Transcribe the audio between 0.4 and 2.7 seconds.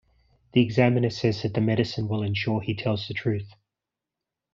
The examiner says that the medicine will ensure